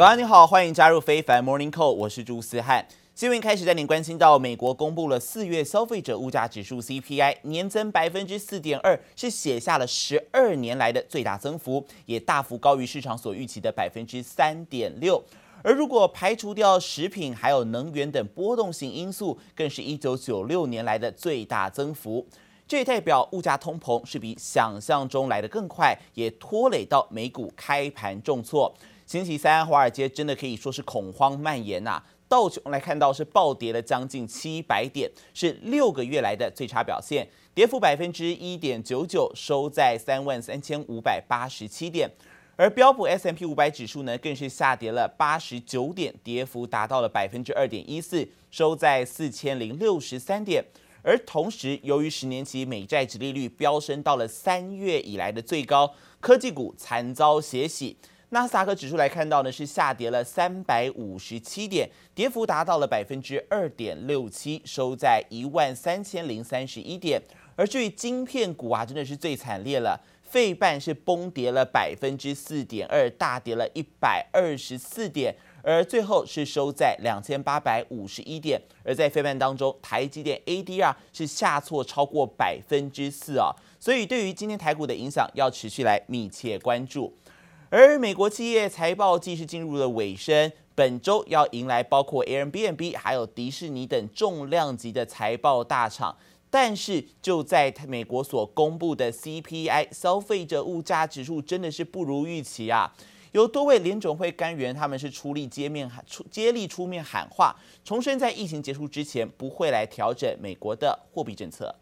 [0.00, 2.86] 早安，你好，欢迎加入非凡 Morning Call，我是朱思翰。
[3.14, 15.22] 新闻开始带您关心到，美国公布了四月消费者物价指数 CPI 年增百分之四点二，是写下了十二年来的最大增幅，也大幅高于市场所预期的百分之三点六。
[15.62, 22.26] 而如果排除掉食品还有能源等波动性因素，更是一九九六年来的最大增幅。
[22.66, 28.72] 这也代表物价通膨是比想象中来得更快，也拖累到美股开盘重挫。
[29.10, 32.04] 星期三，华尔街真的可以说是恐慌蔓延呐、啊。
[32.28, 42.08] 道琼来看到是暴跌了将近七百点，是六个月来的最差表现，跌幅百分之一点九九，收在三万三千五百八十七点。
[42.54, 50.64] 而标普 S M P 五百指数呢，更是下跌了八十九点，跌幅达到了百分之二点一四，收在四千零六十三点。
[51.02, 57.96] 而同时，由于十年期美债殖利率飙升到了三月以来的最高，科技股惨遭血洗。
[58.32, 67.20] 纳斯达克指数来看到呢，是下跌了三百五十七点，跌幅达到了百分之二点六七，收在一万三千零三十一点。
[67.56, 78.62] 而至于晶片股啊，真的是最惨烈了，费半是崩跌了百分之四点二，大跌了一百二十四点，而最后是收在两千八百五十一点。
[78.84, 87.12] 而在费半当中，台积电 ADR 是下挫超过百分之四啊，所以对于今天台股的影响，要持续来密切关注。
[87.72, 96.16] 而美国企业财报季是进入了尾声，本周要迎来包括 Airbnb 还有迪士尼等重量级的财报大厂。
[96.50, 102.92] 但是就在美国所公布的 CPI 消费者物价指数真的是不如预期啊！
[103.30, 111.72] 有多位联准会官员他们是出力接面喊出接力出面喊话，重申在疫情结束之前不会来调整美国的货币政策。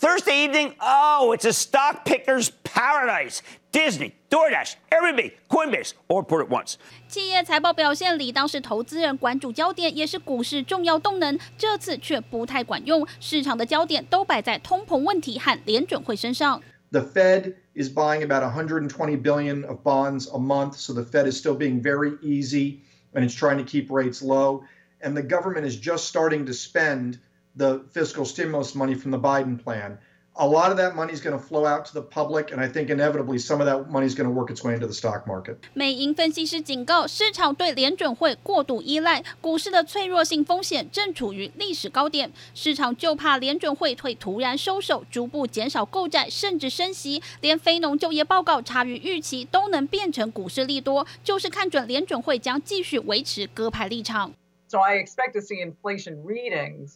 [0.00, 3.42] Thursday evening, oh, it's a stock picker's paradise.
[3.72, 6.76] Disney, DoorDash, Airbnb, Coinbase, all put at once.
[7.08, 13.06] 企业财报表现理当是投资人关注焦点，也是股市重要动能，这次却不太管用。
[13.20, 16.62] 市场的焦点都摆在通膨问题和联准会身上。
[16.90, 21.56] The Fed is buying about 120 billion of bonds a month, so the Fed is still
[21.56, 22.80] being very easy
[23.12, 24.62] and it's trying to keep rates low.
[25.00, 27.18] And the government is just starting to spend
[27.55, 29.97] the fiscal stimulus money from the Biden plan.
[30.35, 32.69] A lot of that money is going to flow out to the public, and I
[32.69, 35.27] think inevitably some of that money is going to work its way into the stock
[35.27, 35.57] market.
[35.73, 42.31] 美银分析师警告，市场对联准会过度依赖，股市的脆弱性风险正处于历史高点。
[42.55, 47.21] 市场就怕联准会会突然收手，逐步减少购债，甚至升息。
[47.41, 54.31] 连非农就业报告差于预期，都能变成股市利多，就是看准联准会将继续维持鸽派立场。
[54.69, 56.93] So I expect to see inflation readings.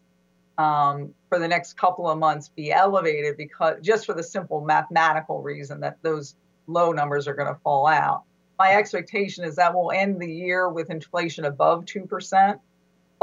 [0.57, 5.41] Um, for the next couple of months be elevated because just for the simple mathematical
[5.41, 6.35] reason that those
[6.67, 8.23] low numbers are going to fall out.
[8.57, 12.59] My expectation is that we'll end the year with inflation above 2%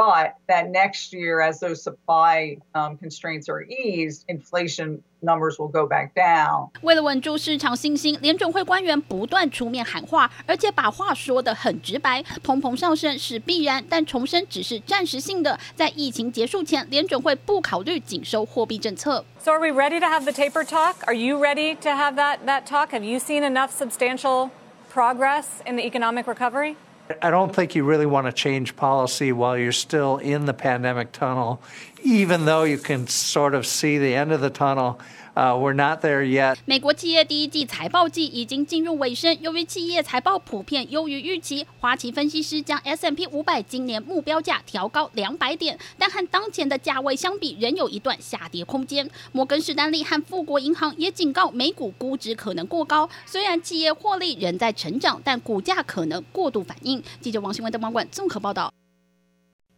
[0.01, 5.87] But that next year, as those supply um, constraints are eased, inflation numbers will go
[5.87, 6.69] back down.
[6.83, 12.21] 为了稳住市场信心，联准会官员不断出面喊话，而且把话说得很直白。
[12.43, 15.59] 通膨上升是必然，但重申只是暂时性的。
[15.73, 19.25] 在疫情结束前，联准会不考虑紧收货币政策。
[19.39, 20.97] So are we ready to have the taper talk?
[21.07, 22.89] Are you ready to have that that talk?
[22.91, 24.51] Have you seen enough substantial
[24.93, 26.75] progress in the economic recovery?
[27.20, 31.12] I don't think you really want to change policy while you're still in the pandemic
[31.12, 31.62] tunnel,
[32.04, 34.96] even though you can sort of see the end of the tunnel,
[35.34, 36.56] we're not there yet.
[36.66, 49.08] 美国企业第一季财报季已经进入尾声，由于企业财报普遍优于预期，花旗分析师将 S M P 五百今年目标价调高两百点，但和当前的价位相比，仍有一段下跌空间。
[49.32, 53.08] 摩根士丹利和富国银行也警告，美股估值可能过高。
[53.24, 57.02] 虽然企业获利仍在成长，但股价可能过度反应。
[57.20, 58.70] 记者王新文、邓宝冠综合报道。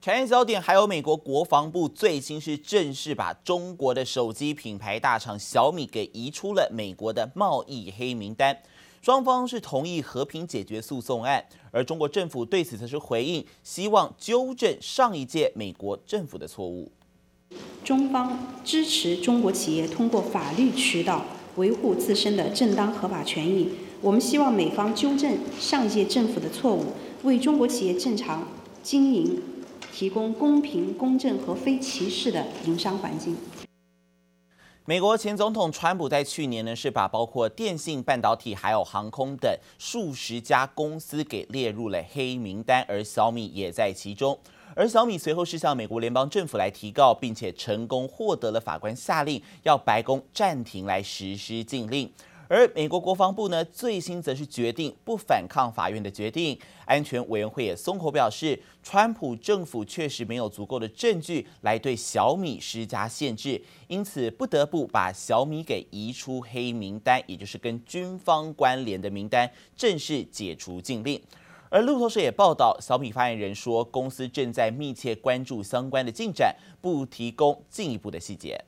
[0.04, 8.54] 产业焦点还有美国国防部最新是正式把中国的手机品牌大厂小米给移出了美国的贸易黑名单，
[9.00, 16.92] 双方是同意和平解决诉讼案，而中国政府对此则是回应，希望纠正上一届美国政府的错误。
[17.82, 21.24] 中方支持中国企业通过法律渠道
[21.56, 23.70] 维护自身的正当合法权益，
[24.02, 26.92] 我们希望美方纠正上一届政府的错误，
[27.22, 28.46] 为中国企业正常
[28.82, 29.42] 经营。
[29.94, 33.36] 提供公平、公正和非歧视的营商环境。
[34.84, 44.36] 美国前总统川普在去年呢，是把包括电信、半导体还有航空等数十家公司给列入了黑名单，而小米也在其中。
[44.74, 52.12] 而小米随后是向美国联邦政府来提告，并且成功获得了法官下令，要白宫暂停来实施禁令。
[52.48, 56.58] 而美国国防部呢，最新则是决定不反抗法院的决定。
[56.84, 71.20] 安全委员会也松口表示，川普政府确实没有足够的证据来对小米施加限制，因此不得不把小米给移出黑名单，也就是跟军方关联的名单，正式解除禁令。
[71.70, 78.62] 而路透社也报道，小米发言人说，公司正在密切关注相关的进展，不提供进一步的细节。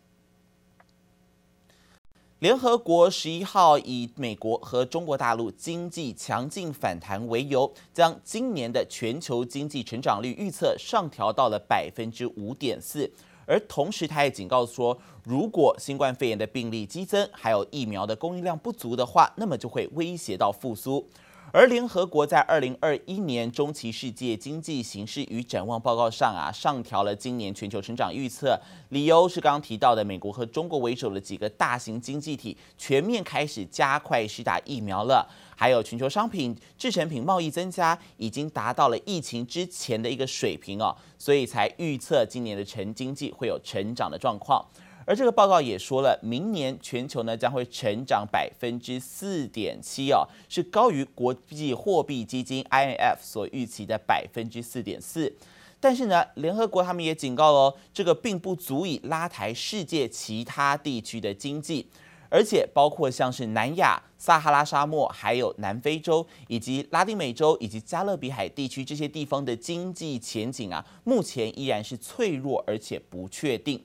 [2.41, 13.11] 联合国十一号以美国和中国大陆经济强劲反弹为由，将今年的全球经济成长率预测上调到了百分之五点四，
[13.47, 21.09] 而同时他也警告说，如果新冠肺炎的病例激增，还有疫苗的供应量不足的话，那么就会威胁到复苏。
[21.57, 28.61] 而联合国在二零二一年中期世界经济形势与展望报告上啊，上调了今年全球成长预测，
[28.91, 35.27] 理由是刚刚提到的美国和中国为首的几个大型经济体全面开始加快施打疫苗了，
[35.57, 44.63] 还有全球商品制成品贸易增加已经达到了疫情之前的一个水平哦，所以才预测今年的成经济会有成长的状况。
[45.07, 55.33] 而这个报告也说了，明年全球呢将会成长百分之四点七哦，是高于国际货币基金 IMF 所预期的百分之四点四。
[55.79, 61.87] 但是呢，联合国他们也警告哦，这个并不足以拉抬世界其他地区的经济，
[62.29, 73.81] 而且包括像是南亚、撒哈拉沙漠、还有南非洲以及拉丁美洲以及加勒比海地区这些地方的经济前景啊，目前依然是脆弱而且不确定。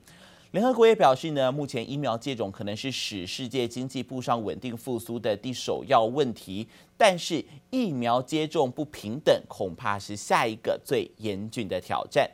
[0.51, 6.67] 联合国也表示呢，目前疫苗接种可能是使世界经济步上稳定复苏的第首要问题，
[6.97, 12.29] 但是疫苗接种不平等恐怕是下一个最严峻的挑战。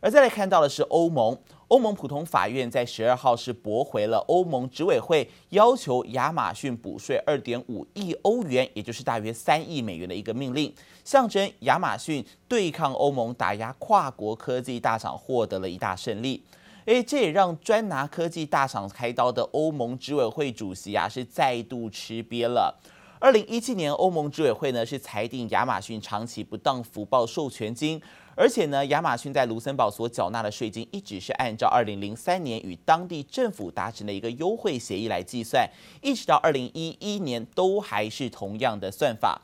[0.00, 1.36] 而再来看到的是欧盟，
[1.66, 10.72] 欧盟普通法院在十二号是驳回了欧盟执委会要求亚马逊补税二点五亿欧元，也就是大约三亿美元的一个命令，
[11.04, 16.42] 象征亚马逊对抗欧盟打压跨国科技大厂获得了一大胜利。
[16.88, 22.74] 诶，这也让专拿科技大厂开刀的欧盟执委会主席啊，是再度吃瘪了。
[23.18, 28.00] 二零一七年，欧盟执委会呢是裁定亚马逊长期不当福报授权金，
[28.34, 35.68] 而且呢，亚马逊在卢森堡所缴纳的税金一直是按照二零零三年与当地政府达成的一个优惠协议来计算，
[36.00, 39.38] 一直到二零一一年都还是同样的算法。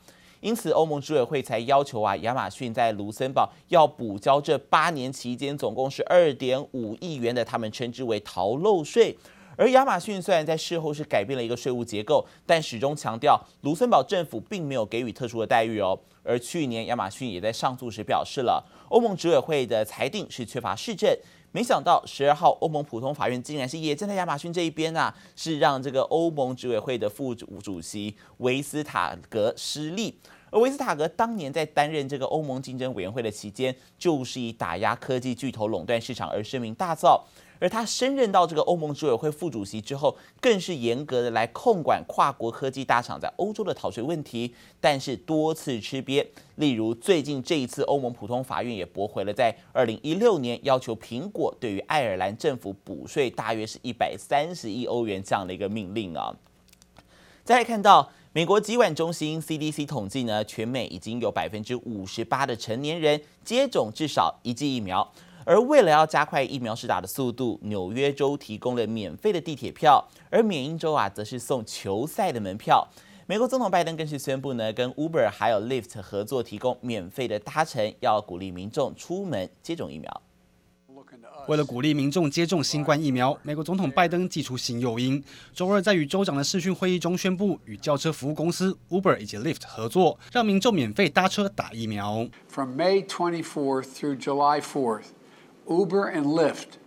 [0.45, 9.17] 因此，欧盟执委会才要求啊，亚马逊在卢森堡要补交这八年期间总共是二点五亿元的，他们称之为逃漏税。
[9.57, 15.99] 而亚马逊虽然在事后是改变了一个税务结构，但始终强调卢森堡政府并没有给予特殊的待遇哦。
[16.21, 21.09] 而去年亚马逊也在上诉时表示了，欧盟执委会的裁定是缺乏事证。
[21.55, 30.19] 没想到十二号欧盟普通法院竟然是也站在亚马逊这一边啊，是让这个欧盟执委会的副主主席维斯塔格失利。
[30.51, 37.21] 而维斯塔格当年在担任这个欧盟竞争委员会的期间，就是以打压科技巨头垄断市场而声名大噪。
[37.59, 46.25] 而他升任到这个欧盟执委会副主席之后，更是严格的来控管跨国科技大厂在欧洲的逃税问题，但是多次吃瘪。
[46.55, 56.35] 例如最近这一次，欧盟普通法院也驳回了在二零一六年要求苹果对于爱尔兰政府补税大约是一百三十亿欧元这样的一个命令啊。
[57.43, 65.09] 再来看到美国疾管中心 CDC 统计呢，全美已经有百分之五十八的成年人接种至少一剂疫苗。
[65.45, 72.87] 而为了要加快疫苗施打的速度，纽约州提供了免费的地铁票，而缅因州啊则是送球赛的门票。
[73.27, 80.21] 美国总统拜登更是宣布呢，跟 Uber 还有 Lyft 合作，提供免费的搭乘，要鼓励民众出门接种疫苗。
[81.47, 85.23] 为了鼓励民众接种新冠疫苗，美国总统拜登祭出新诱因，
[85.53, 92.27] 周二在与州长的视讯会议中宣布，与轿车服务公司 Uber 以及 Lyft 合作，让民众免费搭车打疫苗。
[92.47, 95.03] From May 24th through July 4th.
[95.67, 96.77] Uber and Lyft,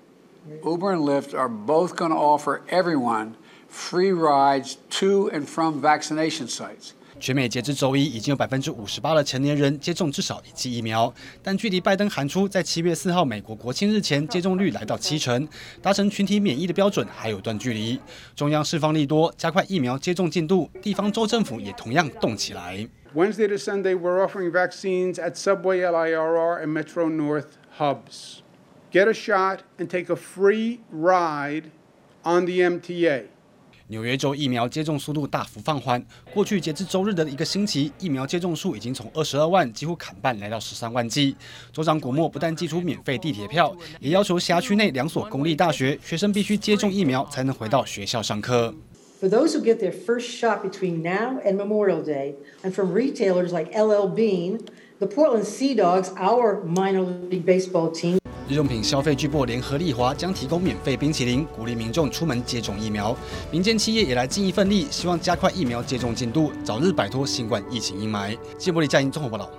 [0.64, 3.35] Uber and Lyft are both going to offer everyone
[3.68, 6.92] free rides to and from vaccination sites.
[7.18, 15.49] 全美截至周一，已经有百分之五十八的成年人接种至少一剂疫苗，但距离拜登喊出在七月四号美国国庆日前接种率来到七成，
[15.82, 17.99] 达成群体免疫的标准还有段距离。
[18.37, 22.88] 中央释放利多，加快疫苗接种进度，地方州政府也同样动起来。
[23.12, 28.42] Wednesday to Sunday, we're offering vaccines at Subway, LIRR, and Metro North hubs.
[28.90, 31.64] Get a shot and take a free ride
[32.25, 33.25] on the MTA。
[33.88, 36.02] 纽约州疫苗接种速度大幅放缓，
[36.33, 41.37] 过去截至周日的一个星期，疫苗接种数已经从二十二万几乎砍半，来到十三万剂。
[41.71, 48.75] 州长古默不但寄出免费地铁票，也要求辖区内两所公立大学学生必须接种疫苗才能回到学校上课。
[49.21, 53.71] For those who get their first shot between now and Memorial Day, and from retailers like
[53.78, 54.61] LL Bean,
[54.99, 58.18] the Portland Sea Dogs, our minor league baseball team.
[58.49, 63.14] 日用品消费巨擘联合利华将提供免费冰淇淋，鼓励民众出门接种疫苗。
[63.50, 68.35] 民间企业也来尽一份力，希望加快疫苗接种进度，早日摆脱新冠疫情阴霾。
[68.57, 69.50] 记者李佳莹综合报道。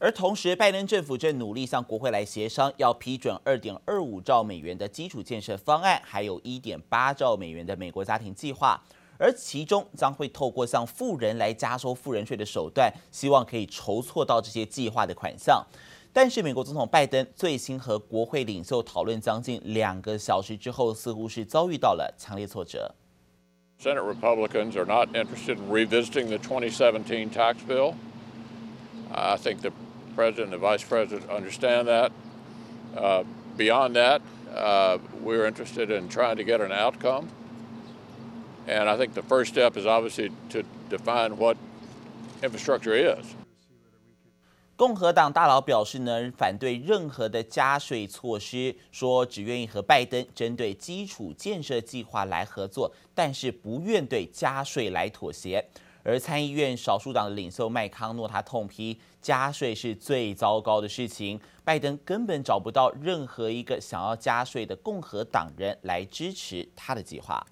[0.00, 8.82] 而同时，拜登政府正努力向国会来协商，要批准二点二五兆美元的基础建设方案，还有一点八兆美元的美国家庭计划。
[9.16, 15.64] 而其中将会透过向富人来加收富人税的手段，希望可以筹措到这些计划的款项。
[16.13, 22.93] 但是，美国总统拜登最新和国会领袖讨论将近两个小时之后，似乎是遭遇到了强烈挫折。
[23.81, 27.93] Senate Republicans are not interested in revisiting the 2017 tax bill.
[29.13, 29.71] I think the
[30.15, 32.11] president and the vice president understand that.
[32.97, 33.23] Uh,
[33.55, 34.21] beyond that,
[34.53, 37.29] uh, we're interested in trying to get an outcome.
[38.67, 41.55] And I think the first step is obviously to define what
[42.43, 43.35] infrastructure is.
[44.76, 55.64] 共和党大佬表示呢，反对任何的加税措施，说只愿意和拜登针对基础建设计划来合作，但是不愿对加税来妥协。
[56.02, 67.46] 而参议院少数党的领袖麦康诺他痛批加税是最糟糕的事情，拜登根本找不到任何一个想要加税的共和党人来支持他的计划。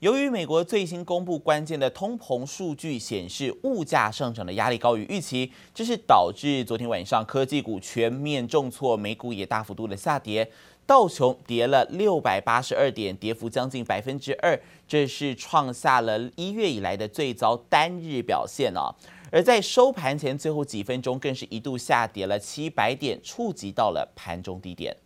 [0.00, 10.48] 由于美国最新公布关键的通膨数据显示，物价上涨的压力高于预期，这是导致昨天晚上科技股全面重挫，美股也大幅度的下跌，
[10.86, 18.94] 道琼跌了六百八十二点，跌幅将近百分之二，这是创下了一月以来的最糟单日表现哦。
[19.32, 24.96] 而在收盘前最后几分钟，更是一度下跌了七百点，触及到了盘中低点。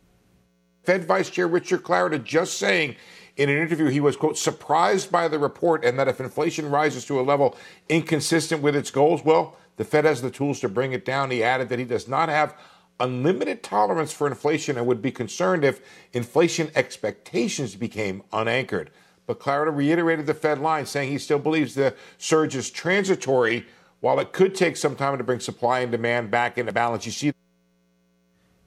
[0.84, 2.96] Fed Vice Chair Richard Clarida just saying.
[3.34, 7.06] In an interview, he was, quote, surprised by the report and that if inflation rises
[7.06, 7.56] to a level
[7.88, 11.30] inconsistent with its goals, well, the Fed has the tools to bring it down.
[11.30, 12.54] He added that he does not have
[13.00, 15.80] unlimited tolerance for inflation and would be concerned if
[16.12, 18.90] inflation expectations became unanchored.
[19.26, 23.66] But Clarida reiterated the Fed line, saying he still believes the surge is transitory,
[24.00, 27.06] while it could take some time to bring supply and demand back into balance.
[27.06, 27.32] You see.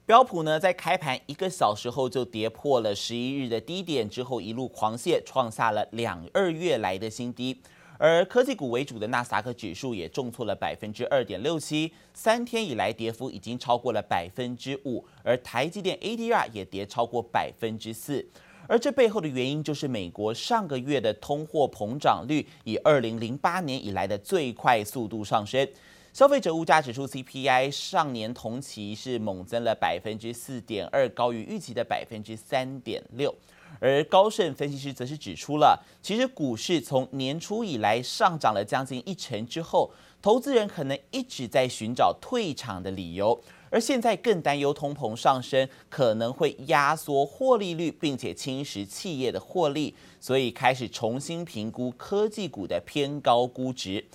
[0.05, 7.59] 标普呢，在开盘一个小时后就跌破了十一日的低点，之后一路狂泻，创下了两二月来的新低。
[7.97, 15.03] 而科技股为主的纳斯达克指数也重挫了百分之二点六七，三天以来跌幅已经超过了百分之五。
[15.23, 18.23] 而台积电 ADR 也跌超过百分之四。
[18.67, 25.67] 而这背后的原因就是美国上个月的通货膨胀率以二零零八年以来的最快速度上升。
[26.15, 33.35] 消费者物价指数 CPI 上年同期是猛增了百分之四点二，高于预期的百分之三点六。
[33.81, 39.91] 而高盛分析师则是指出了，其实股市从年初以来上涨了将近一成之后，
[40.21, 43.37] 投资人可能一直在寻找退场的理由，
[43.69, 54.05] 而现在更担忧通膨上升可能会压缩获利率，并且侵蚀企业的获利，所以开始重新评估科技股的偏高估值。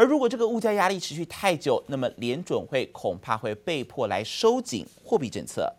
[0.00, 5.70] 而如果这个物价压力持续太久，那么联准会恐怕会被迫来收紧货币政策。